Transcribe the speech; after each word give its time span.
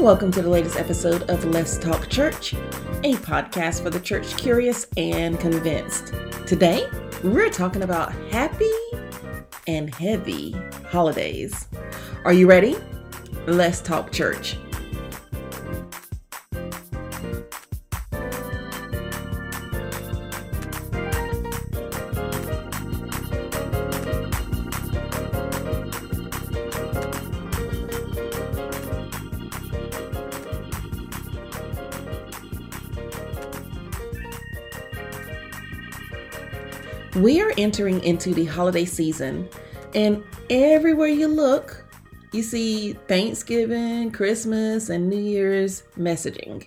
Welcome 0.00 0.32
to 0.32 0.42
the 0.42 0.50
latest 0.50 0.76
episode 0.76 1.30
of 1.30 1.44
Let's 1.44 1.78
Talk 1.78 2.08
Church, 2.10 2.52
a 3.04 3.14
podcast 3.14 3.80
for 3.80 3.90
the 3.90 4.00
church 4.00 4.36
curious 4.36 4.88
and 4.96 5.38
convinced. 5.38 6.12
Today, 6.48 6.88
we're 7.22 7.48
talking 7.48 7.82
about 7.82 8.12
happy 8.32 8.72
and 9.68 9.94
heavy 9.94 10.50
holidays. 10.90 11.68
Are 12.24 12.32
you 12.32 12.48
ready? 12.48 12.76
Let's 13.46 13.80
talk 13.80 14.10
church. 14.10 14.56
We 37.24 37.40
are 37.40 37.54
entering 37.56 38.04
into 38.04 38.34
the 38.34 38.44
holiday 38.44 38.84
season, 38.84 39.48
and 39.94 40.22
everywhere 40.50 41.08
you 41.08 41.26
look, 41.26 41.82
you 42.32 42.42
see 42.42 42.98
Thanksgiving, 43.08 44.10
Christmas, 44.10 44.90
and 44.90 45.08
New 45.08 45.22
Year's 45.22 45.84
messaging. 45.96 46.66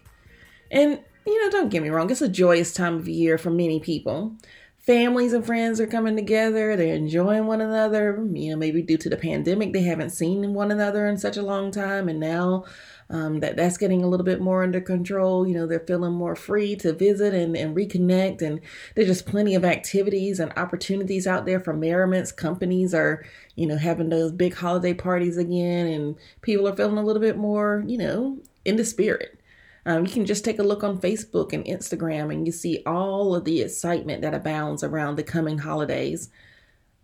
And, 0.71 0.99
you 1.27 1.43
know, 1.43 1.51
don't 1.51 1.69
get 1.69 1.83
me 1.83 1.89
wrong, 1.89 2.09
it's 2.09 2.23
a 2.23 2.27
joyous 2.27 2.73
time 2.73 2.95
of 2.95 3.07
year 3.07 3.37
for 3.37 3.51
many 3.51 3.79
people. 3.79 4.35
Families 4.79 5.33
and 5.33 5.45
friends 5.45 5.79
are 5.79 5.85
coming 5.85 6.15
together, 6.15 6.75
they're 6.75 6.95
enjoying 6.95 7.45
one 7.45 7.61
another. 7.61 8.27
You 8.33 8.49
know, 8.49 8.57
maybe 8.57 8.81
due 8.81 8.97
to 8.97 9.09
the 9.09 9.15
pandemic, 9.15 9.73
they 9.73 9.83
haven't 9.83 10.09
seen 10.09 10.55
one 10.55 10.71
another 10.71 11.05
in 11.05 11.19
such 11.19 11.37
a 11.37 11.43
long 11.43 11.69
time, 11.69 12.09
and 12.09 12.19
now 12.19 12.65
um, 13.09 13.39
that 13.39 13.55
that's 13.55 13.77
getting 13.77 14.03
a 14.03 14.07
little 14.07 14.25
bit 14.25 14.41
more 14.41 14.63
under 14.63 14.81
control. 14.81 15.47
You 15.47 15.55
know, 15.55 15.65
they're 15.65 15.79
feeling 15.79 16.13
more 16.13 16.35
free 16.35 16.75
to 16.77 16.93
visit 16.93 17.33
and, 17.33 17.55
and 17.55 17.75
reconnect. 17.75 18.41
And 18.41 18.59
there's 18.95 19.07
just 19.07 19.25
plenty 19.25 19.55
of 19.55 19.63
activities 19.63 20.39
and 20.39 20.51
opportunities 20.57 21.25
out 21.25 21.45
there 21.45 21.59
for 21.59 21.73
merriments. 21.73 22.31
Companies 22.31 22.93
are, 22.93 23.25
you 23.55 23.65
know, 23.65 23.77
having 23.77 24.09
those 24.09 24.31
big 24.31 24.55
holiday 24.55 24.93
parties 24.93 25.37
again, 25.37 25.87
and 25.87 26.15
people 26.41 26.67
are 26.67 26.75
feeling 26.75 26.97
a 26.97 27.03
little 27.03 27.21
bit 27.21 27.37
more, 27.37 27.83
you 27.87 27.97
know, 27.97 28.39
in 28.65 28.75
the 28.75 28.85
spirit. 28.85 29.39
Um, 29.85 30.05
you 30.05 30.11
can 30.11 30.25
just 30.25 30.43
take 30.43 30.59
a 30.59 30.63
look 30.63 30.83
on 30.83 30.99
Facebook 30.99 31.53
and 31.53 31.63
Instagram, 31.63 32.33
and 32.33 32.45
you 32.45 32.51
see 32.51 32.83
all 32.85 33.33
of 33.33 33.45
the 33.45 33.61
excitement 33.61 34.21
that 34.21 34.33
abounds 34.33 34.83
around 34.83 35.15
the 35.15 35.23
coming 35.23 35.59
holidays. 35.59 36.29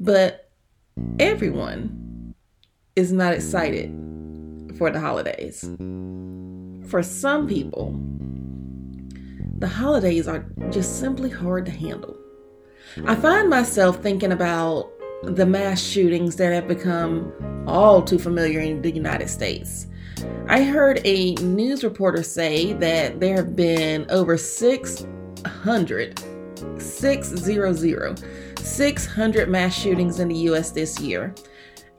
But 0.02 0.50
everyone 1.18 2.36
is 2.96 3.14
not 3.14 3.34
excited 3.34 4.13
for 4.78 4.90
the 4.90 5.00
holidays. 5.00 5.62
For 6.90 7.02
some 7.04 7.48
people, 7.48 8.00
the 9.60 9.68
holidays 9.68 10.28
are 10.28 10.46
just 10.72 11.00
simply 11.00 11.30
hard 11.30 11.66
to 11.66 11.72
handle. 11.72 12.18
I 13.06 13.16
find 13.16 13.50
myself 13.50 14.02
thinking 14.02 14.32
about 14.32 14.92
the 15.24 15.46
mass 15.46 15.82
shootings 15.82 16.36
that 16.36 16.52
have 16.52 16.68
become 16.68 17.32
all 17.66 18.02
too 18.02 18.20
familiar 18.20 18.60
in 18.60 18.82
the 18.82 18.92
United 18.92 19.30
States. 19.30 19.88
I 20.48 20.64
heard 20.64 21.00
a 21.06 21.36
news 21.36 21.84
reporter 21.84 22.24
say 22.24 22.74
that 22.74 23.20
there 23.20 23.36
have 23.36 23.56
been 23.56 24.06
over 24.10 24.38
600, 24.38 26.24
600, 26.78 28.24
600 28.60 29.50
mass 29.50 29.74
shootings 29.74 30.20
in 30.20 30.28
the 30.28 30.36
US 30.36 30.72
this 30.72 31.00
year. 31.00 31.34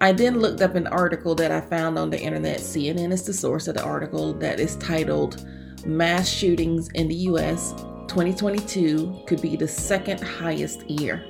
I 0.05 0.13
then 0.13 0.39
looked 0.39 0.61
up 0.61 0.75
an 0.75 0.87
article 0.89 1.35
that 1.37 1.51
I 1.51 1.63
found 1.63 1.99
on 1.99 2.11
the 2.11 2.21
internet. 2.21 2.59
CNN 2.59 3.11
is 3.11 3.23
the 3.23 3.33
source 3.33 3.69
of 3.69 3.77
the 3.77 3.83
article 3.83 4.35
that 4.35 4.61
is 4.61 4.77
titled 4.77 5.47
Mass 5.87 6.29
Shootings 6.29 6.91
in 6.91 7.09
the 7.09 7.15
US 7.31 7.73
2022 8.09 9.23
could 9.27 9.41
be 9.41 9.57
the 9.57 9.67
second 9.67 10.21
highest 10.21 10.83
year. 10.91 11.25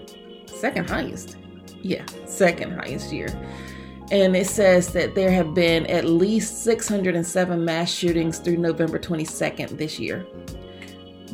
Second 0.46 0.90
highest? 0.90 1.36
Yeah, 1.82 2.04
second 2.26 2.72
highest 2.72 3.12
year. 3.12 3.28
And 4.10 4.34
it 4.34 4.48
says 4.48 4.92
that 4.92 5.14
there 5.14 5.30
have 5.30 5.54
been 5.54 5.86
at 5.86 6.06
least 6.06 6.64
607 6.64 7.64
mass 7.64 7.92
shootings 7.92 8.40
through 8.40 8.56
November 8.56 8.98
22nd 8.98 9.78
this 9.78 10.00
year. 10.00 10.26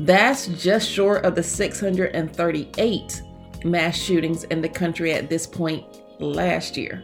That's 0.00 0.46
just 0.48 0.86
short 0.86 1.24
of 1.24 1.36
the 1.36 1.42
638 1.42 3.22
mass 3.64 3.96
shootings 3.96 4.44
in 4.44 4.60
the 4.60 4.68
country 4.68 5.14
at 5.14 5.30
this 5.30 5.46
point 5.46 5.86
last 6.18 6.76
year 6.76 7.02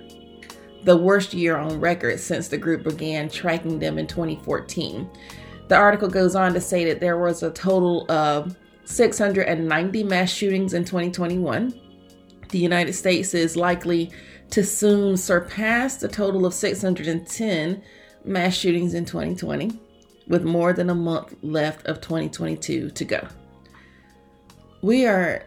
the 0.86 0.97
worst 0.97 1.34
year 1.34 1.56
on 1.56 1.80
record 1.80 2.19
since 2.20 2.47
the 2.47 2.56
group 2.56 2.84
began 2.84 3.28
tracking 3.28 3.80
them 3.80 3.98
in 3.98 4.06
2014. 4.06 5.10
The 5.66 5.74
article 5.74 6.08
goes 6.08 6.36
on 6.36 6.54
to 6.54 6.60
say 6.60 6.84
that 6.84 7.00
there 7.00 7.19
was 7.19 7.42
a 7.42 7.50
total 7.50 8.10
of 8.10 8.56
690 8.84 10.04
mass 10.04 10.30
shootings 10.30 10.74
in 10.74 10.84
2021. 10.84 11.74
The 12.50 12.58
United 12.58 12.92
States 12.92 13.34
is 13.34 13.56
likely 13.56 14.12
to 14.50 14.62
soon 14.62 15.16
surpass 15.16 15.97
the 15.97 16.06
total 16.06 16.47
of 16.47 16.54
610 16.54 17.82
mass 18.24 18.54
shootings 18.54 18.94
in 18.94 19.04
2020, 19.04 19.72
with 20.28 20.44
more 20.44 20.72
than 20.72 20.88
a 20.88 20.94
month 20.94 21.34
left 21.42 21.84
of 21.86 22.00
2022 22.00 22.91
to 22.91 23.04
go. 23.04 23.26
We 24.82 25.04
are 25.04 25.44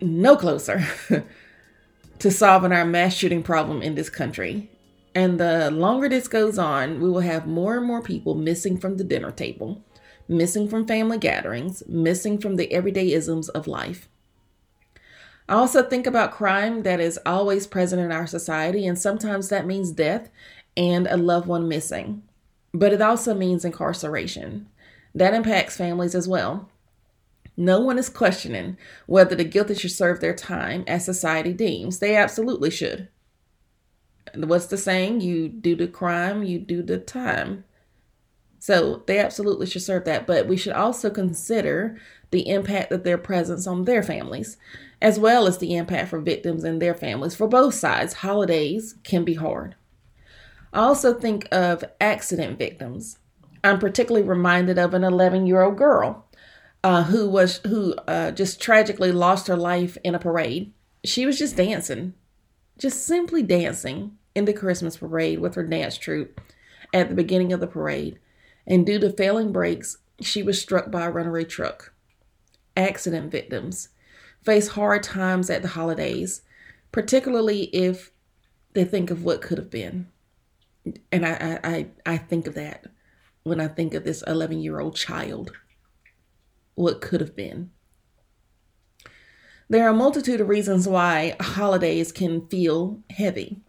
no 0.00 0.36
closer 0.36 0.82
to 2.20 2.30
solving 2.30 2.72
our 2.72 2.84
mass 2.84 3.14
shooting 3.14 3.42
problem 3.42 3.82
in 3.82 3.94
this 3.94 4.10
country. 4.10 4.70
And 5.14 5.40
the 5.40 5.70
longer 5.70 6.08
this 6.08 6.28
goes 6.28 6.58
on, 6.58 7.00
we 7.00 7.10
will 7.10 7.20
have 7.20 7.46
more 7.46 7.76
and 7.76 7.86
more 7.86 8.02
people 8.02 8.34
missing 8.34 8.78
from 8.78 8.96
the 8.96 9.04
dinner 9.04 9.32
table, 9.32 9.82
missing 10.28 10.68
from 10.68 10.86
family 10.86 11.18
gatherings, 11.18 11.82
missing 11.88 12.38
from 12.38 12.56
the 12.56 12.72
everyday 12.72 13.12
isms 13.12 13.48
of 13.48 13.66
life. 13.66 14.08
I 15.48 15.54
also 15.54 15.82
think 15.82 16.06
about 16.06 16.30
crime 16.30 16.84
that 16.84 17.00
is 17.00 17.18
always 17.26 17.66
present 17.66 18.00
in 18.00 18.12
our 18.12 18.26
society, 18.26 18.86
and 18.86 18.96
sometimes 18.96 19.48
that 19.48 19.66
means 19.66 19.90
death 19.90 20.30
and 20.76 21.08
a 21.08 21.16
loved 21.16 21.48
one 21.48 21.66
missing. 21.66 22.22
But 22.72 22.92
it 22.92 23.02
also 23.02 23.34
means 23.34 23.64
incarceration. 23.64 24.68
That 25.12 25.34
impacts 25.34 25.76
families 25.76 26.14
as 26.14 26.28
well. 26.28 26.68
No 27.60 27.78
one 27.78 27.98
is 27.98 28.08
questioning 28.08 28.78
whether 29.04 29.34
the 29.36 29.44
guilty 29.44 29.74
should 29.74 29.92
serve 29.92 30.20
their 30.20 30.34
time 30.34 30.82
as 30.86 31.04
society 31.04 31.52
deems. 31.52 31.98
They 31.98 32.16
absolutely 32.16 32.70
should. 32.70 33.08
What's 34.34 34.64
the 34.64 34.78
saying? 34.78 35.20
You 35.20 35.50
do 35.50 35.76
the 35.76 35.86
crime, 35.86 36.42
you 36.42 36.58
do 36.58 36.82
the 36.82 36.96
time. 36.96 37.64
So 38.60 39.02
they 39.06 39.18
absolutely 39.18 39.66
should 39.66 39.82
serve 39.82 40.06
that. 40.06 40.26
But 40.26 40.48
we 40.48 40.56
should 40.56 40.72
also 40.72 41.10
consider 41.10 41.98
the 42.30 42.48
impact 42.48 42.92
of 42.92 43.04
their 43.04 43.18
presence 43.18 43.66
on 43.66 43.84
their 43.84 44.02
families, 44.02 44.56
as 45.02 45.18
well 45.18 45.46
as 45.46 45.58
the 45.58 45.76
impact 45.76 46.08
for 46.08 46.18
victims 46.18 46.64
and 46.64 46.80
their 46.80 46.94
families. 46.94 47.34
For 47.34 47.46
both 47.46 47.74
sides, 47.74 48.14
holidays 48.14 48.94
can 49.04 49.22
be 49.22 49.34
hard. 49.34 49.74
I 50.72 50.80
also 50.80 51.12
think 51.12 51.46
of 51.52 51.84
accident 52.00 52.58
victims. 52.58 53.18
I'm 53.62 53.78
particularly 53.78 54.26
reminded 54.26 54.78
of 54.78 54.94
an 54.94 55.04
11 55.04 55.46
year 55.46 55.60
old 55.60 55.76
girl 55.76 56.24
uh, 56.82 57.04
who 57.04 57.28
was 57.28 57.58
who 57.66 57.94
uh, 58.06 58.30
just 58.30 58.60
tragically 58.60 59.12
lost 59.12 59.46
her 59.48 59.56
life 59.56 59.96
in 60.04 60.14
a 60.14 60.18
parade. 60.18 60.72
She 61.04 61.26
was 61.26 61.38
just 61.38 61.56
dancing, 61.56 62.14
just 62.78 63.06
simply 63.06 63.42
dancing 63.42 64.16
in 64.34 64.44
the 64.44 64.52
Christmas 64.52 64.96
parade 64.96 65.40
with 65.40 65.54
her 65.54 65.64
dance 65.64 65.98
troupe 65.98 66.40
at 66.92 67.08
the 67.08 67.14
beginning 67.14 67.52
of 67.52 67.60
the 67.60 67.66
parade, 67.66 68.18
and 68.66 68.86
due 68.86 68.98
to 68.98 69.12
failing 69.12 69.52
brakes, 69.52 69.98
she 70.20 70.42
was 70.42 70.60
struck 70.60 70.90
by 70.90 71.06
a 71.06 71.10
runaway 71.10 71.44
truck. 71.44 71.92
Accident 72.76 73.30
victims 73.30 73.88
face 74.42 74.68
hard 74.68 75.02
times 75.02 75.50
at 75.50 75.62
the 75.62 75.68
holidays, 75.68 76.42
particularly 76.92 77.64
if 77.74 78.10
they 78.72 78.84
think 78.84 79.10
of 79.10 79.24
what 79.24 79.42
could 79.42 79.58
have 79.58 79.70
been. 79.70 80.08
And 81.12 81.26
I, 81.26 81.60
I, 81.62 81.86
I 82.06 82.16
think 82.16 82.46
of 82.46 82.54
that 82.54 82.86
when 83.42 83.60
I 83.60 83.68
think 83.68 83.94
of 83.94 84.04
this 84.04 84.22
11 84.26 84.60
year 84.60 84.80
old 84.80 84.96
child 84.96 85.52
what 86.80 87.00
could 87.00 87.20
have 87.20 87.36
been. 87.36 87.70
There 89.68 89.86
are 89.86 89.90
a 89.90 89.94
multitude 89.94 90.40
of 90.40 90.48
reasons 90.48 90.88
why 90.88 91.36
holidays 91.40 92.10
can 92.10 92.48
feel 92.48 93.00
heavy. 93.10 93.60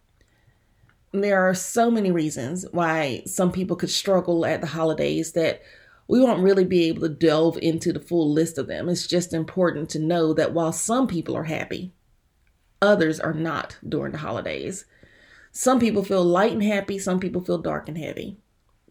There 1.12 1.48
are 1.48 1.54
so 1.54 1.90
many 1.90 2.10
reasons 2.10 2.66
why 2.72 3.22
some 3.26 3.52
people 3.52 3.76
could 3.76 3.90
struggle 3.90 4.44
at 4.44 4.60
the 4.60 4.66
holidays 4.66 5.32
that 5.32 5.62
we 6.08 6.20
won't 6.20 6.42
really 6.42 6.64
be 6.64 6.88
able 6.88 7.02
to 7.02 7.08
delve 7.08 7.58
into 7.58 7.92
the 7.92 8.00
full 8.00 8.32
list 8.32 8.58
of 8.58 8.66
them. 8.66 8.88
It's 8.88 9.06
just 9.06 9.32
important 9.32 9.90
to 9.90 9.98
know 9.98 10.32
that 10.32 10.52
while 10.52 10.72
some 10.72 11.06
people 11.06 11.36
are 11.36 11.44
happy, 11.44 11.92
others 12.80 13.20
are 13.20 13.34
not 13.34 13.78
during 13.88 14.12
the 14.12 14.18
holidays. 14.18 14.86
Some 15.52 15.78
people 15.78 16.02
feel 16.02 16.24
light 16.24 16.52
and 16.52 16.64
happy, 16.64 16.98
some 16.98 17.20
people 17.20 17.44
feel 17.44 17.58
dark 17.58 17.88
and 17.88 17.98
heavy. 17.98 18.38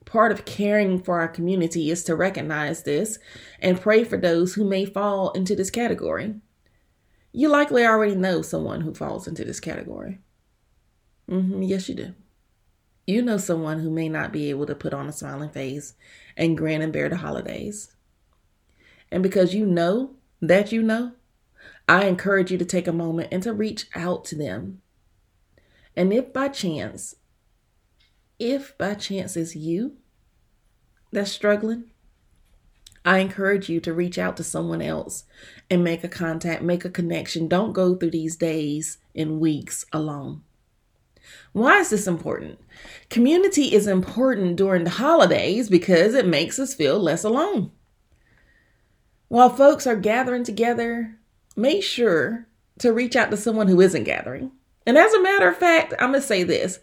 Part 0.06 0.32
of 0.32 0.46
caring 0.46 1.02
for 1.02 1.20
our 1.20 1.28
community 1.28 1.92
is 1.92 2.04
to 2.06 2.16
recognize 2.16 2.84
this 2.84 3.20
and 3.60 3.80
pray 3.80 4.04
for 4.04 4.18
those 4.18 4.56
who 4.56 4.66
may 4.66 4.86
fall 4.86 5.32
into 5.32 5.56
this 5.56 5.70
category. 5.70 6.36
You 7.32 7.50
likely 7.50 7.86
already 7.86 8.16
know 8.16 8.42
someone 8.42 8.82
who 8.82 8.94
falls 8.94 9.28
into 9.28 9.46
this 9.46 9.60
category. 9.60 10.20
Mm-hmm, 11.30 11.62
yes, 11.62 11.88
you 11.88 11.96
do. 11.96 12.14
You 13.08 13.22
know 13.22 13.38
someone 13.38 13.80
who 13.80 13.90
may 13.90 14.10
not 14.10 14.34
be 14.34 14.50
able 14.50 14.66
to 14.66 14.76
put 14.76 14.94
on 14.94 15.08
a 15.08 15.12
smiling 15.12 15.50
face 15.50 15.94
and 16.36 16.58
grin 16.58 16.82
and 16.82 16.92
bear 16.92 17.10
the 17.10 17.18
holidays. 17.18 17.94
And 19.12 19.24
because 19.24 19.54
you 19.54 19.66
know 19.66 20.12
that 20.42 20.72
you 20.72 20.82
know, 20.82 21.14
I 21.88 22.06
encourage 22.06 22.52
you 22.52 22.58
to 22.58 22.66
take 22.66 22.88
a 22.88 22.94
moment 22.94 23.30
and 23.32 23.44
to 23.44 23.54
reach 23.54 23.88
out 23.96 24.26
to 24.26 24.36
them. 24.36 24.82
And 25.96 26.14
if 26.14 26.32
by 26.32 26.48
chance, 26.48 27.16
if 28.42 28.76
by 28.80 28.96
chance 28.96 29.38
it's 29.38 29.56
you 29.56 29.98
that's 31.12 31.32
struggling, 31.32 31.92
I 33.06 33.20
encourage 33.20 33.70
you 33.70 33.80
to 33.82 33.94
reach 33.94 34.18
out 34.18 34.36
to 34.38 34.44
someone 34.44 34.82
else 34.82 35.26
and 35.70 35.84
make 35.84 36.04
a 36.04 36.10
contact, 36.10 36.64
make 36.64 36.84
a 36.84 36.90
connection. 36.90 37.48
Don't 37.48 37.74
go 37.74 37.96
through 37.96 38.12
these 38.12 38.36
days 38.36 38.98
and 39.16 39.40
weeks 39.40 39.86
alone. 39.94 40.42
Why 41.54 41.80
is 41.80 41.92
this 41.92 42.08
important? 42.08 42.60
Community 43.10 43.74
is 43.74 43.86
important 43.86 44.56
during 44.56 44.86
the 44.86 44.90
holidays 44.90 45.70
because 45.70 46.16
it 46.16 46.26
makes 46.26 46.58
us 46.58 46.74
feel 46.74 47.00
less 47.00 47.24
alone. 47.24 47.72
While 49.28 49.50
folks 49.50 49.86
are 49.86 49.96
gathering 49.96 50.44
together, 50.44 51.20
make 51.56 51.84
sure 51.84 52.48
to 52.80 52.92
reach 52.92 53.16
out 53.16 53.30
to 53.30 53.38
someone 53.38 53.68
who 53.68 53.82
isn't 53.82 54.04
gathering. 54.04 54.52
And 54.86 54.98
as 54.98 55.14
a 55.14 55.22
matter 55.22 55.48
of 55.48 55.58
fact, 55.58 55.94
I'm 56.00 56.10
going 56.10 56.22
to 56.22 56.28
say 56.28 56.44
this 56.44 56.80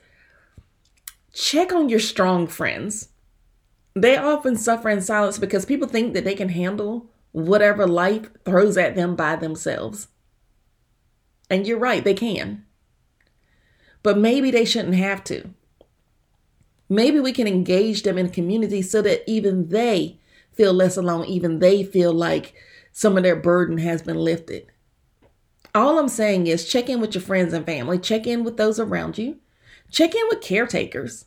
check 1.38 1.72
on 1.72 1.88
your 1.88 2.00
strong 2.00 2.48
friends. 2.48 3.10
They 3.94 4.16
often 4.16 4.56
suffer 4.56 4.88
in 4.88 5.00
silence 5.00 5.38
because 5.38 5.64
people 5.64 5.88
think 5.88 6.12
that 6.14 6.24
they 6.24 6.34
can 6.34 6.48
handle 6.48 7.10
whatever 7.30 7.86
life 7.86 8.28
throws 8.44 8.76
at 8.76 8.96
them 8.96 9.14
by 9.14 9.36
themselves. 9.36 10.08
And 11.48 11.66
you're 11.66 11.78
right, 11.78 12.02
they 12.02 12.14
can. 12.14 12.64
But 14.02 14.18
maybe 14.18 14.50
they 14.50 14.64
shouldn't 14.64 14.96
have 14.96 15.22
to. 15.24 15.50
Maybe 16.88 17.20
we 17.20 17.32
can 17.32 17.46
engage 17.46 18.02
them 18.02 18.18
in 18.18 18.30
community 18.30 18.82
so 18.82 19.00
that 19.02 19.22
even 19.30 19.68
they 19.68 20.18
feel 20.52 20.72
less 20.72 20.96
alone, 20.96 21.26
even 21.26 21.60
they 21.60 21.84
feel 21.84 22.12
like 22.12 22.54
some 22.92 23.16
of 23.16 23.22
their 23.22 23.36
burden 23.36 23.78
has 23.78 24.02
been 24.02 24.16
lifted. 24.16 24.66
All 25.74 25.98
I'm 25.98 26.08
saying 26.08 26.48
is 26.48 26.68
check 26.68 26.88
in 26.88 27.00
with 27.00 27.14
your 27.14 27.22
friends 27.22 27.52
and 27.52 27.64
family, 27.64 27.98
check 27.98 28.26
in 28.26 28.42
with 28.42 28.56
those 28.56 28.80
around 28.80 29.18
you, 29.18 29.36
check 29.90 30.14
in 30.14 30.26
with 30.28 30.40
caretakers, 30.40 31.26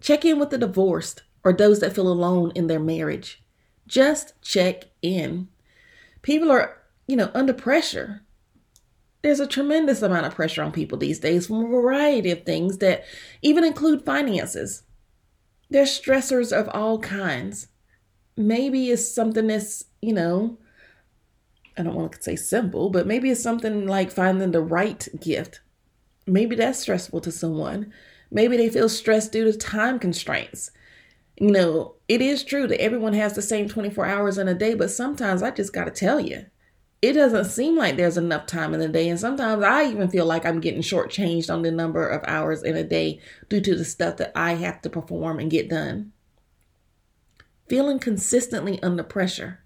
check 0.00 0.24
in 0.24 0.38
with 0.38 0.50
the 0.50 0.58
divorced 0.58 1.22
or 1.44 1.52
those 1.52 1.80
that 1.80 1.94
feel 1.94 2.08
alone 2.08 2.52
in 2.54 2.66
their 2.66 2.80
marriage. 2.80 3.42
Just 3.86 4.40
check 4.42 4.84
in. 5.02 5.48
People 6.22 6.50
are, 6.50 6.78
you 7.06 7.16
know, 7.16 7.30
under 7.34 7.52
pressure. 7.52 8.22
There's 9.22 9.40
a 9.40 9.46
tremendous 9.46 10.02
amount 10.02 10.26
of 10.26 10.34
pressure 10.34 10.62
on 10.62 10.72
people 10.72 10.96
these 10.98 11.18
days 11.18 11.46
from 11.46 11.64
a 11.64 11.68
variety 11.68 12.30
of 12.30 12.44
things 12.44 12.78
that 12.78 13.04
even 13.42 13.64
include 13.64 14.04
finances. 14.04 14.82
There's 15.68 16.00
stressors 16.00 16.52
of 16.52 16.68
all 16.70 16.98
kinds. 16.98 17.68
Maybe 18.36 18.90
it's 18.90 19.12
something 19.12 19.46
that's, 19.46 19.84
you 20.00 20.12
know, 20.12 20.58
I 21.76 21.82
don't 21.82 21.94
want 21.94 22.12
to 22.12 22.22
say 22.22 22.36
simple, 22.36 22.90
but 22.90 23.06
maybe 23.06 23.30
it's 23.30 23.42
something 23.42 23.86
like 23.86 24.10
finding 24.10 24.50
the 24.50 24.62
right 24.62 25.06
gift. 25.20 25.60
Maybe 26.26 26.56
that's 26.56 26.80
stressful 26.80 27.20
to 27.22 27.32
someone. 27.32 27.92
Maybe 28.30 28.56
they 28.56 28.68
feel 28.68 28.88
stressed 28.88 29.32
due 29.32 29.44
to 29.50 29.56
time 29.56 29.98
constraints 29.98 30.70
you 31.40 31.50
know, 31.50 31.94
it 32.06 32.20
is 32.20 32.44
true 32.44 32.66
that 32.66 32.82
everyone 32.82 33.14
has 33.14 33.34
the 33.34 33.40
same 33.40 33.66
24 33.66 34.04
hours 34.04 34.36
in 34.36 34.46
a 34.46 34.54
day, 34.54 34.74
but 34.74 34.90
sometimes 34.90 35.42
I 35.42 35.50
just 35.50 35.72
got 35.72 35.84
to 35.84 35.90
tell 35.90 36.20
you, 36.20 36.44
it 37.00 37.14
doesn't 37.14 37.46
seem 37.46 37.76
like 37.76 37.96
there's 37.96 38.18
enough 38.18 38.44
time 38.44 38.74
in 38.74 38.80
the 38.80 38.88
day. 38.88 39.08
And 39.08 39.18
sometimes 39.18 39.64
I 39.64 39.84
even 39.84 40.10
feel 40.10 40.26
like 40.26 40.44
I'm 40.44 40.60
getting 40.60 40.82
shortchanged 40.82 41.50
on 41.50 41.62
the 41.62 41.70
number 41.70 42.06
of 42.06 42.22
hours 42.26 42.62
in 42.62 42.76
a 42.76 42.84
day 42.84 43.20
due 43.48 43.62
to 43.62 43.74
the 43.74 43.86
stuff 43.86 44.18
that 44.18 44.32
I 44.36 44.52
have 44.52 44.82
to 44.82 44.90
perform 44.90 45.40
and 45.40 45.50
get 45.50 45.70
done. 45.70 46.12
Feeling 47.70 47.98
consistently 47.98 48.82
under 48.82 49.02
pressure 49.02 49.60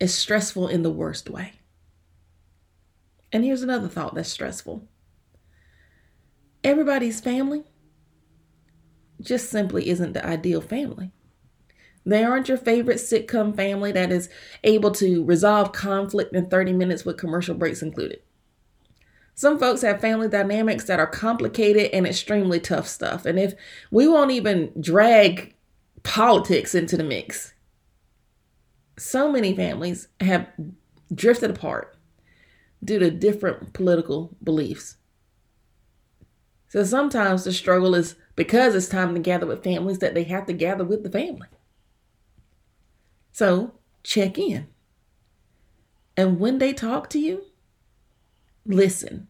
is 0.00 0.12
stressful 0.12 0.66
in 0.66 0.82
the 0.82 0.90
worst 0.90 1.30
way. 1.30 1.60
And 3.32 3.44
here's 3.44 3.62
another 3.62 3.88
thought 3.88 4.16
that's 4.16 4.28
stressful 4.28 4.88
everybody's 6.66 7.20
family 7.20 7.62
just 9.20 9.48
simply 9.48 9.88
isn't 9.88 10.12
the 10.12 10.26
ideal 10.26 10.60
family. 10.60 11.12
They 12.04 12.24
aren't 12.24 12.48
your 12.48 12.58
favorite 12.58 12.98
sitcom 12.98 13.54
family 13.54 13.92
that 13.92 14.10
is 14.10 14.28
able 14.64 14.90
to 14.92 15.24
resolve 15.24 15.72
conflict 15.72 16.34
in 16.34 16.50
30 16.50 16.72
minutes 16.72 17.04
with 17.04 17.18
commercial 17.18 17.54
breaks 17.54 17.82
included. 17.82 18.20
Some 19.34 19.58
folks 19.58 19.82
have 19.82 20.00
family 20.00 20.28
dynamics 20.28 20.84
that 20.84 20.98
are 20.98 21.06
complicated 21.06 21.90
and 21.92 22.06
extremely 22.06 22.58
tough 22.58 22.88
stuff. 22.88 23.26
And 23.26 23.38
if 23.38 23.54
we 23.90 24.08
won't 24.08 24.30
even 24.32 24.72
drag 24.80 25.54
politics 26.02 26.74
into 26.74 26.96
the 26.96 27.04
mix, 27.04 27.54
so 28.98 29.30
many 29.30 29.54
families 29.54 30.08
have 30.20 30.48
drifted 31.14 31.50
apart 31.50 31.96
due 32.82 32.98
to 32.98 33.10
different 33.10 33.72
political 33.72 34.36
beliefs. 34.42 34.96
So 36.76 36.84
sometimes 36.84 37.44
the 37.44 37.54
struggle 37.54 37.94
is 37.94 38.16
because 38.34 38.74
it's 38.74 38.86
time 38.86 39.14
to 39.14 39.18
gather 39.18 39.46
with 39.46 39.64
families 39.64 40.00
that 40.00 40.12
they 40.12 40.24
have 40.24 40.44
to 40.44 40.52
gather 40.52 40.84
with 40.84 41.04
the 41.04 41.10
family. 41.10 41.48
So 43.32 43.72
check 44.02 44.36
in. 44.36 44.66
And 46.18 46.38
when 46.38 46.58
they 46.58 46.74
talk 46.74 47.08
to 47.10 47.18
you, 47.18 47.44
listen. 48.66 49.28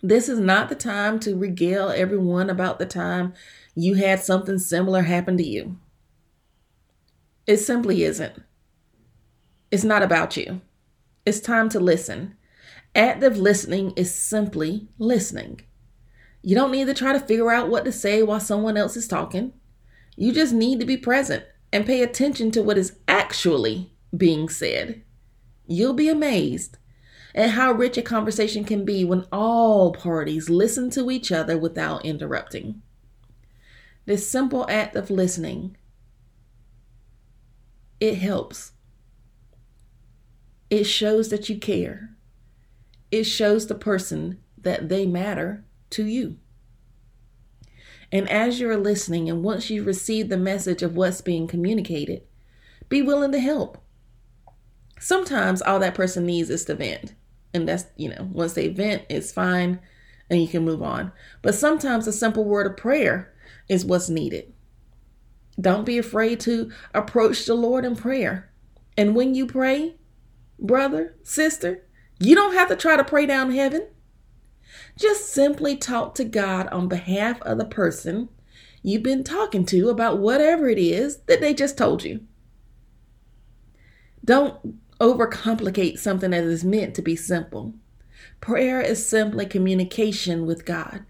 This 0.00 0.28
is 0.28 0.38
not 0.38 0.68
the 0.68 0.76
time 0.76 1.18
to 1.20 1.34
regale 1.34 1.90
everyone 1.90 2.50
about 2.50 2.78
the 2.78 2.86
time 2.86 3.34
you 3.74 3.94
had 3.94 4.20
something 4.22 4.60
similar 4.60 5.02
happen 5.02 5.36
to 5.38 5.44
you. 5.44 5.76
It 7.48 7.56
simply 7.56 8.04
isn't. 8.04 8.44
It's 9.72 9.82
not 9.82 10.04
about 10.04 10.36
you. 10.36 10.60
It's 11.26 11.40
time 11.40 11.68
to 11.70 11.80
listen. 11.80 12.36
Active 12.94 13.36
listening 13.38 13.90
is 13.96 14.14
simply 14.14 14.86
listening. 15.00 15.62
You 16.42 16.54
don't 16.54 16.70
need 16.70 16.86
to 16.86 16.94
try 16.94 17.12
to 17.12 17.20
figure 17.20 17.50
out 17.50 17.68
what 17.68 17.84
to 17.84 17.92
say 17.92 18.22
while 18.22 18.40
someone 18.40 18.76
else 18.76 18.96
is 18.96 19.08
talking. 19.08 19.52
You 20.16 20.32
just 20.32 20.52
need 20.52 20.80
to 20.80 20.86
be 20.86 20.96
present 20.96 21.44
and 21.72 21.86
pay 21.86 22.02
attention 22.02 22.50
to 22.52 22.62
what 22.62 22.78
is 22.78 22.98
actually 23.06 23.92
being 24.16 24.48
said. 24.48 25.02
You'll 25.66 25.94
be 25.94 26.08
amazed 26.08 26.78
at 27.34 27.50
how 27.50 27.72
rich 27.72 27.96
a 27.96 28.02
conversation 28.02 28.64
can 28.64 28.84
be 28.84 29.04
when 29.04 29.26
all 29.30 29.92
parties 29.92 30.48
listen 30.48 30.90
to 30.90 31.10
each 31.10 31.30
other 31.30 31.58
without 31.58 32.04
interrupting. 32.04 32.82
This 34.06 34.28
simple 34.28 34.66
act 34.68 34.96
of 34.96 35.10
listening 35.10 35.76
it 38.00 38.16
helps. 38.18 38.72
It 40.70 40.84
shows 40.84 41.30
that 41.30 41.48
you 41.48 41.58
care. 41.58 42.10
It 43.10 43.24
shows 43.24 43.66
the 43.66 43.74
person 43.74 44.38
that 44.56 44.88
they 44.88 45.04
matter 45.04 45.64
to 45.90 46.04
you. 46.04 46.36
And 48.10 48.28
as 48.28 48.58
you're 48.58 48.76
listening, 48.76 49.28
and 49.28 49.42
once 49.42 49.68
you 49.68 49.84
receive 49.84 50.28
the 50.28 50.36
message 50.36 50.82
of 50.82 50.96
what's 50.96 51.20
being 51.20 51.46
communicated, 51.46 52.22
be 52.88 53.02
willing 53.02 53.32
to 53.32 53.40
help. 53.40 53.78
Sometimes 54.98 55.60
all 55.60 55.78
that 55.80 55.94
person 55.94 56.24
needs 56.26 56.50
is 56.50 56.64
to 56.64 56.74
vent. 56.74 57.14
And 57.52 57.68
that's, 57.68 57.84
you 57.96 58.08
know, 58.08 58.28
once 58.32 58.54
they 58.54 58.68
vent, 58.68 59.04
it's 59.08 59.32
fine 59.32 59.80
and 60.30 60.40
you 60.40 60.48
can 60.48 60.64
move 60.64 60.82
on. 60.82 61.12
But 61.42 61.54
sometimes 61.54 62.06
a 62.06 62.12
simple 62.12 62.44
word 62.44 62.66
of 62.66 62.76
prayer 62.76 63.32
is 63.68 63.84
what's 63.84 64.08
needed. 64.08 64.52
Don't 65.60 65.84
be 65.84 65.98
afraid 65.98 66.40
to 66.40 66.70
approach 66.94 67.44
the 67.44 67.54
Lord 67.54 67.84
in 67.84 67.96
prayer. 67.96 68.50
And 68.96 69.14
when 69.14 69.34
you 69.34 69.46
pray, 69.46 69.96
brother, 70.58 71.16
sister, 71.22 71.84
you 72.18 72.34
don't 72.34 72.54
have 72.54 72.68
to 72.68 72.76
try 72.76 72.96
to 72.96 73.04
pray 73.04 73.26
down 73.26 73.50
heaven. 73.52 73.86
Just 74.98 75.30
simply 75.30 75.76
talk 75.76 76.16
to 76.16 76.24
God 76.24 76.66
on 76.68 76.88
behalf 76.88 77.40
of 77.42 77.58
the 77.58 77.64
person 77.64 78.28
you've 78.82 79.04
been 79.04 79.22
talking 79.22 79.64
to 79.66 79.90
about 79.90 80.18
whatever 80.18 80.68
it 80.68 80.78
is 80.78 81.18
that 81.26 81.40
they 81.40 81.54
just 81.54 81.78
told 81.78 82.02
you. 82.02 82.20
Don't 84.24 84.80
overcomplicate 85.00 86.00
something 86.00 86.32
that 86.32 86.42
is 86.42 86.64
meant 86.64 86.96
to 86.96 87.02
be 87.02 87.14
simple. 87.14 87.74
Prayer 88.40 88.80
is 88.80 89.08
simply 89.08 89.46
communication 89.46 90.46
with 90.46 90.64
God. 90.64 91.04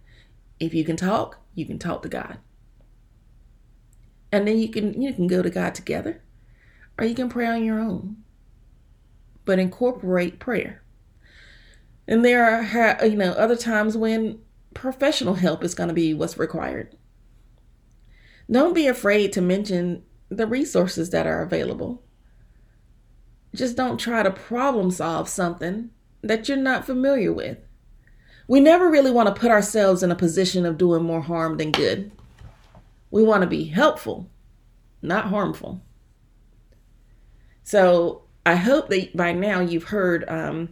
If 0.60 0.74
you 0.74 0.84
can 0.84 0.96
talk, 0.96 1.38
you 1.54 1.64
can 1.64 1.78
talk 1.78 2.02
to 2.02 2.10
God. 2.10 2.38
And 4.30 4.46
then 4.46 4.58
you 4.58 4.68
can 4.68 5.00
you 5.00 5.14
can 5.14 5.26
go 5.26 5.40
to 5.40 5.48
God 5.48 5.74
together 5.74 6.20
or 6.98 7.06
you 7.06 7.14
can 7.14 7.30
pray 7.30 7.46
on 7.46 7.64
your 7.64 7.80
own. 7.80 8.18
But 9.46 9.58
incorporate 9.58 10.38
prayer. 10.38 10.82
And 12.08 12.24
there 12.24 12.42
are, 12.42 13.06
you 13.06 13.16
know, 13.16 13.32
other 13.32 13.54
times 13.54 13.94
when 13.94 14.40
professional 14.72 15.34
help 15.34 15.62
is 15.62 15.74
going 15.74 15.88
to 15.88 15.94
be 15.94 16.14
what's 16.14 16.38
required. 16.38 16.96
Don't 18.50 18.74
be 18.74 18.86
afraid 18.86 19.32
to 19.34 19.42
mention 19.42 20.02
the 20.30 20.46
resources 20.46 21.10
that 21.10 21.26
are 21.26 21.42
available. 21.42 22.02
Just 23.54 23.76
don't 23.76 23.98
try 23.98 24.22
to 24.22 24.30
problem 24.30 24.90
solve 24.90 25.28
something 25.28 25.90
that 26.22 26.48
you're 26.48 26.56
not 26.56 26.86
familiar 26.86 27.32
with. 27.32 27.58
We 28.46 28.60
never 28.60 28.90
really 28.90 29.10
want 29.10 29.28
to 29.28 29.38
put 29.38 29.50
ourselves 29.50 30.02
in 30.02 30.10
a 30.10 30.16
position 30.16 30.64
of 30.64 30.78
doing 30.78 31.02
more 31.02 31.20
harm 31.20 31.58
than 31.58 31.72
good. 31.72 32.10
We 33.10 33.22
want 33.22 33.42
to 33.42 33.46
be 33.46 33.64
helpful, 33.64 34.30
not 35.02 35.26
harmful. 35.26 35.82
So 37.64 38.22
I 38.46 38.54
hope 38.54 38.88
that 38.88 39.14
by 39.14 39.32
now 39.32 39.60
you've 39.60 39.84
heard 39.84 40.24
um, 40.28 40.70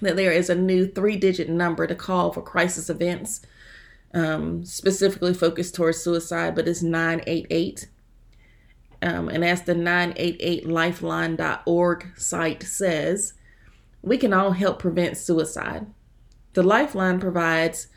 that 0.00 0.16
there 0.16 0.32
is 0.32 0.50
a 0.50 0.54
new 0.54 0.86
three 0.86 1.16
digit 1.16 1.48
number 1.48 1.86
to 1.86 1.94
call 1.94 2.32
for 2.32 2.42
crisis 2.42 2.90
events, 2.90 3.40
um, 4.14 4.64
specifically 4.64 5.34
focused 5.34 5.74
towards 5.74 6.02
suicide, 6.02 6.54
but 6.54 6.68
it's 6.68 6.82
988. 6.82 7.88
Um, 9.02 9.28
and 9.28 9.44
as 9.44 9.62
the 9.62 9.74
988lifeline.org 9.74 12.18
site 12.18 12.62
says, 12.62 13.34
we 14.02 14.18
can 14.18 14.32
all 14.32 14.52
help 14.52 14.78
prevent 14.78 15.16
suicide. 15.16 15.86
The 16.52 16.62
Lifeline 16.62 17.20
provides 17.20 17.88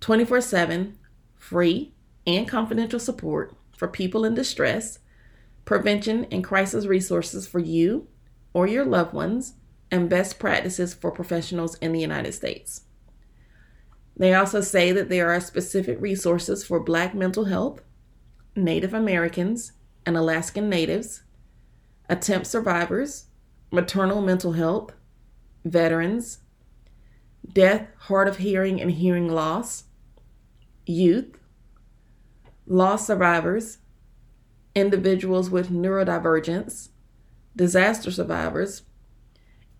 24 0.00 0.40
7 0.40 0.98
free 1.38 1.92
and 2.26 2.48
confidential 2.48 2.98
support 2.98 3.54
for 3.76 3.88
people 3.88 4.24
in 4.24 4.34
distress, 4.34 4.98
prevention 5.64 6.26
and 6.30 6.44
crisis 6.44 6.86
resources 6.86 7.46
for 7.46 7.58
you 7.58 8.06
or 8.52 8.66
your 8.66 8.84
loved 8.84 9.12
ones, 9.12 9.54
and 9.94 10.10
best 10.10 10.40
practices 10.40 10.92
for 10.92 11.12
professionals 11.12 11.76
in 11.76 11.92
the 11.92 12.00
United 12.00 12.32
States. 12.32 12.80
They 14.16 14.34
also 14.34 14.60
say 14.60 14.90
that 14.90 15.08
there 15.08 15.30
are 15.30 15.40
specific 15.40 16.00
resources 16.00 16.66
for 16.66 16.80
Black 16.80 17.14
mental 17.14 17.44
health, 17.44 17.80
Native 18.56 18.92
Americans, 18.92 19.70
and 20.04 20.16
Alaskan 20.16 20.68
Natives, 20.68 21.22
attempt 22.08 22.48
survivors, 22.48 23.26
maternal 23.70 24.20
mental 24.20 24.54
health, 24.54 24.94
veterans, 25.64 26.38
deaf, 27.52 27.86
hard 28.08 28.26
of 28.26 28.38
hearing 28.38 28.80
and 28.80 28.90
hearing 28.90 29.28
loss, 29.28 29.84
youth, 30.86 31.38
loss 32.66 33.06
survivors, 33.06 33.78
individuals 34.74 35.50
with 35.50 35.70
neurodivergence, 35.70 36.88
disaster 37.54 38.10
survivors, 38.10 38.82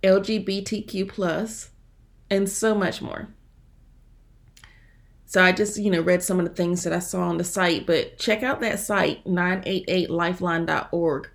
LGBTQ, 0.04 1.68
and 2.30 2.48
so 2.48 2.74
much 2.74 3.02
more. 3.02 3.28
So 5.24 5.42
I 5.42 5.50
just, 5.50 5.78
you 5.78 5.90
know, 5.90 6.02
read 6.02 6.22
some 6.22 6.38
of 6.38 6.46
the 6.46 6.54
things 6.54 6.84
that 6.84 6.92
I 6.92 7.00
saw 7.00 7.22
on 7.22 7.38
the 7.38 7.44
site, 7.44 7.86
but 7.86 8.18
check 8.18 8.44
out 8.44 8.60
that 8.60 8.78
site, 8.78 9.24
988lifeline.org, 9.24 11.30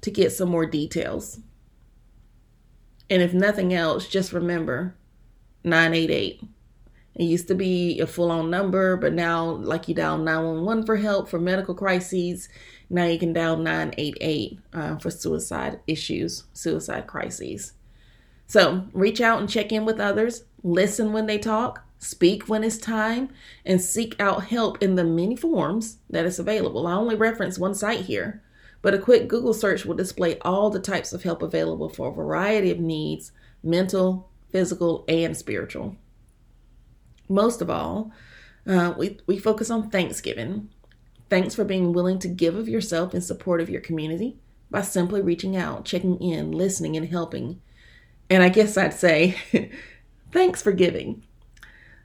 to 0.00 0.10
get 0.10 0.32
some 0.32 0.48
more 0.48 0.64
details. 0.64 1.40
And 3.10 3.20
if 3.20 3.34
nothing 3.34 3.74
else, 3.74 4.08
just 4.08 4.32
remember 4.32 4.96
988. 5.64 6.42
It 7.16 7.24
used 7.24 7.48
to 7.48 7.54
be 7.54 8.00
a 8.00 8.06
full 8.06 8.30
on 8.30 8.50
number, 8.50 8.96
but 8.96 9.12
now, 9.12 9.44
like 9.44 9.88
you 9.88 9.94
dial 9.94 10.18
911 10.18 10.86
for 10.86 10.96
help 10.96 11.28
for 11.28 11.38
medical 11.38 11.74
crises, 11.74 12.48
now 12.88 13.04
you 13.04 13.18
can 13.18 13.32
dial 13.32 13.56
988 13.56 14.60
uh, 14.72 14.96
for 14.96 15.10
suicide 15.10 15.80
issues, 15.86 16.44
suicide 16.52 17.06
crises. 17.06 17.72
So 18.46 18.86
reach 18.92 19.20
out 19.20 19.40
and 19.40 19.48
check 19.48 19.72
in 19.72 19.84
with 19.84 20.00
others, 20.00 20.44
listen 20.62 21.12
when 21.12 21.26
they 21.26 21.38
talk, 21.38 21.84
speak 21.98 22.48
when 22.48 22.62
it's 22.62 22.78
time, 22.78 23.30
and 23.64 23.80
seek 23.80 24.18
out 24.20 24.44
help 24.44 24.82
in 24.82 24.94
the 24.94 25.04
many 25.04 25.36
forms 25.36 25.98
that 26.10 26.26
is 26.26 26.38
available. 26.38 26.86
I 26.86 26.94
only 26.94 27.16
reference 27.16 27.58
one 27.58 27.74
site 27.74 28.02
here, 28.02 28.42
but 28.82 28.94
a 28.94 28.98
quick 28.98 29.28
Google 29.28 29.54
search 29.54 29.84
will 29.84 29.96
display 29.96 30.38
all 30.40 30.70
the 30.70 30.80
types 30.80 31.12
of 31.12 31.22
help 31.24 31.42
available 31.42 31.88
for 31.88 32.08
a 32.08 32.14
variety 32.14 32.70
of 32.70 32.78
needs 32.78 33.32
mental, 33.62 34.30
physical, 34.52 35.04
and 35.08 35.36
spiritual. 35.36 35.96
Most 37.28 37.60
of 37.60 37.68
all, 37.68 38.12
uh, 38.66 38.94
we, 38.96 39.18
we 39.26 39.38
focus 39.38 39.70
on 39.70 39.90
Thanksgiving. 39.90 40.68
Thanks 41.28 41.54
for 41.54 41.64
being 41.64 41.92
willing 41.92 42.20
to 42.20 42.28
give 42.28 42.54
of 42.54 42.68
yourself 42.68 43.12
in 43.12 43.20
support 43.20 43.60
of 43.60 43.68
your 43.68 43.80
community 43.80 44.38
by 44.70 44.82
simply 44.82 45.20
reaching 45.20 45.56
out, 45.56 45.84
checking 45.84 46.20
in, 46.20 46.52
listening, 46.52 46.96
and 46.96 47.08
helping. 47.08 47.60
And 48.28 48.42
I 48.42 48.48
guess 48.48 48.76
I'd 48.76 48.94
say, 48.94 49.36
thanks 50.32 50.62
for 50.62 50.72
giving. 50.72 51.24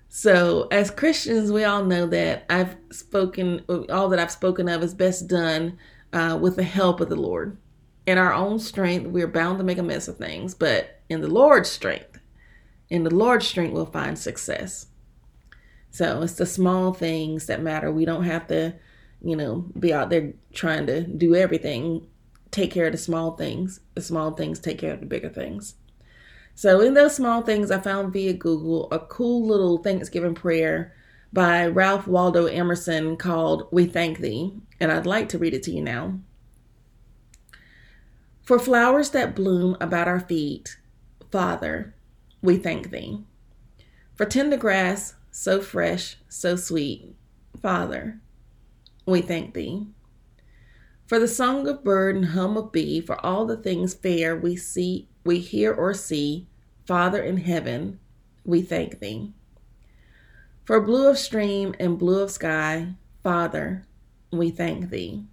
So, 0.09 0.67
as 0.71 0.91
Christians, 0.91 1.51
we 1.51 1.63
all 1.63 1.85
know 1.85 2.05
that 2.07 2.45
I've 2.49 2.75
spoken, 2.91 3.63
all 3.89 4.09
that 4.09 4.19
I've 4.19 4.31
spoken 4.31 4.67
of 4.67 4.83
is 4.83 4.93
best 4.93 5.27
done 5.27 5.77
uh, 6.11 6.37
with 6.39 6.57
the 6.57 6.63
help 6.63 6.99
of 6.99 7.09
the 7.09 7.15
Lord. 7.15 7.57
In 8.05 8.17
our 8.17 8.33
own 8.33 8.59
strength, 8.59 9.07
we're 9.07 9.27
bound 9.27 9.57
to 9.59 9.63
make 9.63 9.77
a 9.77 9.83
mess 9.83 10.07
of 10.07 10.17
things, 10.17 10.53
but 10.53 10.99
in 11.09 11.21
the 11.21 11.29
Lord's 11.29 11.69
strength, 11.69 12.19
in 12.89 13.03
the 13.03 13.15
Lord's 13.15 13.47
strength, 13.47 13.73
we'll 13.73 13.85
find 13.85 14.19
success. 14.19 14.87
So 15.91 16.21
it's 16.21 16.33
the 16.33 16.45
small 16.45 16.93
things 16.93 17.45
that 17.45 17.61
matter. 17.61 17.91
We 17.91 18.05
don't 18.05 18.23
have 18.23 18.47
to, 18.47 18.73
you 19.21 19.35
know, 19.35 19.65
be 19.79 19.93
out 19.93 20.09
there 20.09 20.33
trying 20.53 20.87
to 20.87 21.01
do 21.01 21.35
everything. 21.35 22.07
Take 22.49 22.71
care 22.71 22.87
of 22.87 22.91
the 22.91 22.97
small 22.97 23.37
things. 23.37 23.79
The 23.95 24.01
small 24.01 24.31
things 24.31 24.59
take 24.59 24.77
care 24.77 24.93
of 24.93 24.99
the 24.99 25.05
bigger 25.05 25.29
things. 25.29 25.75
So 26.55 26.81
in 26.81 26.93
those 26.93 27.15
small 27.15 27.41
things, 27.41 27.71
I 27.71 27.79
found 27.79 28.13
via 28.13 28.33
Google 28.33 28.87
a 28.91 28.99
cool 28.99 29.45
little 29.47 29.77
Thanksgiving 29.79 30.35
prayer 30.35 30.93
by 31.33 31.65
Ralph 31.65 32.07
Waldo 32.07 32.45
Emerson 32.45 33.17
called 33.17 33.67
We 33.71 33.85
Thank 33.85 34.19
Thee 34.19 34.53
and 34.81 34.91
I'd 34.91 35.05
like 35.05 35.29
to 35.29 35.37
read 35.37 35.53
it 35.53 35.61
to 35.63 35.71
you 35.71 35.81
now. 35.81 36.19
For 38.41 38.57
flowers 38.57 39.11
that 39.11 39.35
bloom 39.35 39.77
about 39.79 40.07
our 40.07 40.19
feet, 40.19 40.77
Father, 41.31 41.93
we 42.41 42.57
thank 42.57 42.89
thee. 42.89 43.23
For 44.15 44.25
tender 44.25 44.57
grass, 44.57 45.13
so 45.29 45.61
fresh, 45.61 46.17
so 46.27 46.55
sweet, 46.55 47.15
Father, 47.61 48.19
we 49.05 49.21
thank 49.21 49.53
thee. 49.53 49.85
For 51.05 51.19
the 51.19 51.27
song 51.27 51.67
of 51.67 51.83
bird 51.83 52.15
and 52.15 52.25
hum 52.25 52.57
of 52.57 52.71
bee, 52.71 52.99
for 52.99 53.23
all 53.23 53.45
the 53.45 53.57
things 53.57 53.93
fair 53.93 54.35
we 54.35 54.55
see, 54.55 55.07
we 55.23 55.39
hear 55.39 55.73
or 55.73 55.93
see, 55.93 56.47
Father 56.85 57.21
in 57.21 57.37
heaven, 57.37 57.99
we 58.43 58.61
thank 58.61 58.99
thee. 58.99 59.33
For 60.65 60.79
blue 60.79 61.09
of 61.09 61.17
stream 61.17 61.75
and 61.79 61.97
blue 61.97 62.21
of 62.21 62.31
sky, 62.31 62.95
Father, 63.23 63.85
we 64.31 64.49
thank 64.51 64.89
thee. 64.89 65.25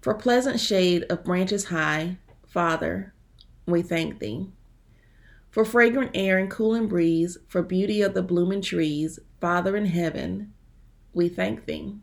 For 0.00 0.14
pleasant 0.14 0.60
shade 0.60 1.04
of 1.10 1.24
branches 1.24 1.66
high, 1.66 2.18
Father, 2.46 3.14
we 3.66 3.82
thank 3.82 4.18
thee. 4.18 4.50
For 5.50 5.64
fragrant 5.64 6.10
air 6.14 6.38
and 6.38 6.50
cooling 6.50 6.86
breeze, 6.86 7.38
for 7.48 7.62
beauty 7.62 8.02
of 8.02 8.14
the 8.14 8.22
blooming 8.22 8.60
trees, 8.60 9.18
Father 9.40 9.76
in 9.76 9.86
heaven, 9.86 10.52
we 11.12 11.28
thank 11.28 11.66
thee. 11.66 11.96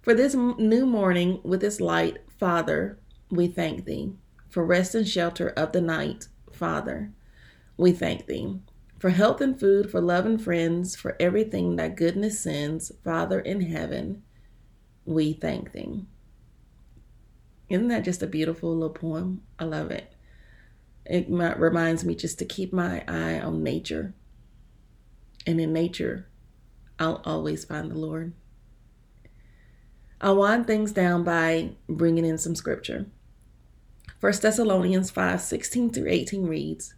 For 0.00 0.14
this 0.14 0.34
new 0.34 0.86
morning 0.86 1.40
with 1.42 1.62
its 1.64 1.80
light, 1.80 2.18
Father, 2.38 2.98
we 3.30 3.48
thank 3.48 3.84
thee. 3.84 4.14
For 4.52 4.66
rest 4.66 4.94
and 4.94 5.08
shelter 5.08 5.48
of 5.48 5.72
the 5.72 5.80
night, 5.80 6.28
Father, 6.52 7.10
we 7.78 7.92
thank 7.92 8.26
thee. 8.26 8.60
For 8.98 9.08
health 9.08 9.40
and 9.40 9.58
food, 9.58 9.90
for 9.90 10.02
love 10.02 10.26
and 10.26 10.40
friends, 10.40 10.94
for 10.94 11.16
everything 11.18 11.76
that 11.76 11.96
goodness 11.96 12.38
sends, 12.38 12.92
Father 13.02 13.40
in 13.40 13.62
heaven, 13.62 14.22
we 15.06 15.32
thank 15.32 15.72
thee. 15.72 16.04
Isn't 17.70 17.88
that 17.88 18.04
just 18.04 18.22
a 18.22 18.26
beautiful 18.26 18.74
little 18.74 18.90
poem? 18.90 19.40
I 19.58 19.64
love 19.64 19.90
it. 19.90 20.12
It 21.06 21.28
reminds 21.30 22.04
me 22.04 22.14
just 22.14 22.38
to 22.40 22.44
keep 22.44 22.74
my 22.74 23.02
eye 23.08 23.40
on 23.40 23.62
nature. 23.62 24.12
And 25.46 25.62
in 25.62 25.72
nature, 25.72 26.28
I'll 26.98 27.22
always 27.24 27.64
find 27.64 27.90
the 27.90 27.98
Lord. 27.98 28.34
I'll 30.20 30.36
wind 30.36 30.66
things 30.66 30.92
down 30.92 31.24
by 31.24 31.70
bringing 31.88 32.26
in 32.26 32.36
some 32.36 32.54
scripture. 32.54 33.06
1 34.22 34.32
Thessalonians 34.40 35.10
5 35.10 35.40
16 35.40 35.90
through 35.90 36.08
18 36.08 36.46
reads, 36.46 36.94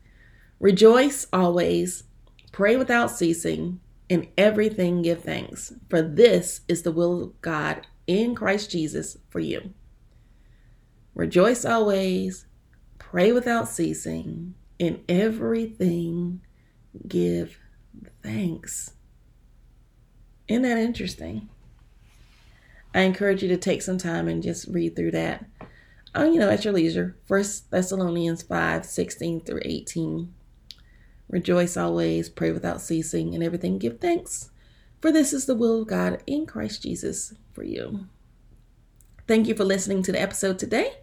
Rejoice 0.60 1.26
always, 1.32 2.04
pray 2.52 2.76
without 2.76 3.10
ceasing, 3.10 3.80
in 4.10 4.28
everything 4.36 5.00
give 5.00 5.22
thanks, 5.22 5.72
for 5.88 6.02
this 6.02 6.60
is 6.68 6.82
the 6.82 6.92
will 6.92 7.22
of 7.22 7.40
God 7.40 7.86
in 8.06 8.34
Christ 8.34 8.70
Jesus 8.70 9.16
for 9.30 9.40
you. 9.40 9.72
Rejoice 11.14 11.64
always, 11.64 12.44
pray 12.98 13.32
without 13.32 13.68
ceasing, 13.68 14.54
in 14.78 15.02
everything 15.08 16.42
give 17.08 17.58
thanks. 18.22 18.92
Isn't 20.46 20.60
that 20.64 20.76
interesting? 20.76 21.48
I 22.94 23.00
encourage 23.00 23.42
you 23.42 23.48
to 23.48 23.56
take 23.56 23.80
some 23.80 23.96
time 23.96 24.28
and 24.28 24.42
just 24.42 24.68
read 24.68 24.94
through 24.94 25.12
that. 25.12 25.46
Oh, 26.14 26.24
you 26.24 26.38
know, 26.38 26.50
at 26.50 26.64
your 26.64 26.74
leisure. 26.74 27.16
First 27.26 27.70
Thessalonians 27.70 28.42
5, 28.42 28.86
16 28.86 29.40
through 29.40 29.62
18. 29.64 30.32
Rejoice 31.28 31.76
always, 31.76 32.28
pray 32.28 32.52
without 32.52 32.80
ceasing, 32.80 33.34
and 33.34 33.42
everything 33.42 33.78
give 33.78 34.00
thanks 34.00 34.50
for 35.04 35.12
this 35.12 35.34
is 35.34 35.44
the 35.44 35.54
will 35.54 35.82
of 35.82 35.86
God 35.86 36.22
in 36.26 36.46
Christ 36.46 36.82
Jesus 36.82 37.34
for 37.52 37.62
you. 37.62 38.06
Thank 39.28 39.46
you 39.46 39.54
for 39.54 39.62
listening 39.62 40.02
to 40.02 40.12
the 40.12 40.18
episode 40.22 40.58
today. 40.58 40.94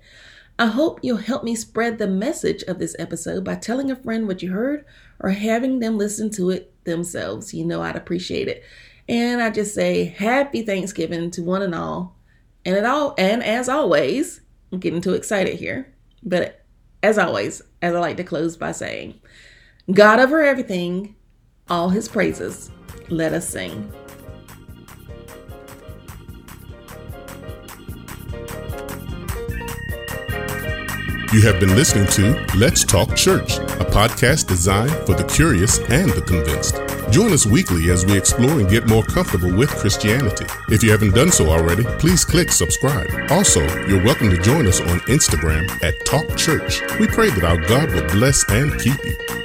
I 0.58 0.66
hope 0.66 1.02
you'll 1.04 1.18
help 1.18 1.44
me 1.44 1.54
spread 1.54 2.00
the 2.00 2.08
message 2.08 2.64
of 2.64 2.80
this 2.80 2.96
episode 2.98 3.44
by 3.44 3.54
telling 3.54 3.92
a 3.92 3.96
friend 3.96 4.28
what 4.28 4.42
you 4.42 4.54
heard 4.54 4.86
or 5.20 5.30
having 5.30 5.78
them 5.78 6.00
listen 6.00 6.32
to 6.32 6.50
it 6.50 6.74
themselves. 6.84 7.54
You 7.54 7.64
know 7.64 7.84
I'd 7.84 7.96
appreciate 7.96 8.48
it. 8.48 8.64
And 9.08 9.40
I 9.40 9.52
just 9.52 9.76
say 9.76 10.06
happy 10.06 10.64
Thanksgiving 10.64 11.30
to 11.30 11.44
one 11.44 11.62
and 11.62 11.76
all. 11.76 12.16
And 12.66 12.76
it 12.76 12.86
all 12.86 13.14
and 13.20 13.44
as 13.44 13.70
always, 13.70 14.42
I'm 14.72 14.80
getting 14.80 15.02
too 15.02 15.14
excited 15.14 15.58
here. 15.58 15.94
But 16.24 16.64
as 17.04 17.18
always, 17.18 17.62
as 17.82 17.96
I 17.96 18.00
like 18.00 18.18
to 18.18 18.24
close 18.24 18.58
by 18.58 18.72
saying, 18.72 19.20
God 19.92 20.20
over 20.20 20.42
everything, 20.42 21.16
all 21.70 21.90
his 21.90 22.08
praises, 22.08 22.72
let 23.10 23.34
us 23.34 23.48
sing. 23.48 23.92
You 31.34 31.42
have 31.44 31.62
been 31.62 31.78
listening 31.78 32.08
to 32.08 32.46
Let's 32.58 32.84
Talk 32.84 33.16
Church, 33.16 33.56
a 33.56 33.86
podcast 33.86 34.48
designed 34.48 34.92
for 35.06 35.16
the 35.16 35.24
curious 35.24 35.80
and 35.90 36.10
the 36.12 36.22
convinced. 36.22 36.76
Join 37.10 37.32
us 37.32 37.46
weekly 37.46 37.90
as 37.90 38.06
we 38.06 38.18
explore 38.18 38.60
and 38.60 38.70
get 38.70 38.90
more 38.90 39.04
comfortable 39.04 39.56
with 39.56 39.70
Christianity. 39.70 40.46
If 40.68 40.84
you 40.84 40.92
haven't 40.92 41.16
done 41.16 41.32
so 41.32 41.48
already, 41.48 41.84
please 42.00 42.26
click 42.26 42.52
subscribe. 42.52 43.10
Also, 43.32 43.62
you're 43.88 44.04
welcome 44.04 44.30
to 44.30 44.42
join 44.42 44.68
us 44.68 44.82
on 44.82 45.00
Instagram 45.08 45.72
at 45.82 46.06
Talk 46.06 46.36
Church. 46.36 46.82
We 47.00 47.08
pray 47.08 47.30
that 47.30 47.46
our 47.46 47.66
God 47.66 47.94
will 47.94 48.10
bless 48.10 48.44
and 48.50 48.78
keep 48.78 49.02
you. 49.06 49.41